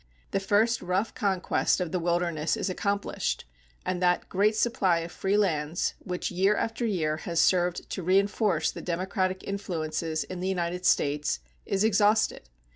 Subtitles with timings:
[0.31, 3.45] The first rough conquest of the wilderness is accomplished,
[3.85, 8.71] and that great supply of free lands which year after year has served to reinforce
[8.71, 12.49] the democratic influences in the United States is exhausted.